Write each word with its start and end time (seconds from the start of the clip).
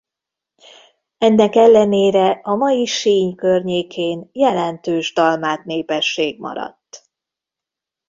Ennek 1.17 1.55
ellenére 1.55 2.29
a 2.43 2.55
mai 2.55 2.85
Sinj 2.85 3.35
környékén 3.35 4.29
jelentős 4.33 5.13
dalmát 5.13 5.65
népesség 5.65 6.39
maradt. 6.39 7.09